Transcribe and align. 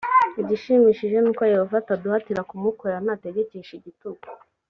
igishimishije 0.41 1.17
ni 1.19 1.29
uko 1.31 1.41
yehova 1.51 1.75
ataduhatira 1.79 2.47
kumukorera 2.49 3.03
ntategekesha 3.05 3.71
igitugu 3.79 4.25